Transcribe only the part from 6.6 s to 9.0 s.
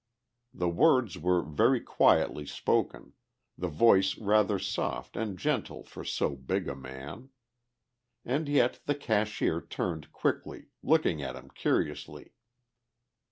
a man. And yet the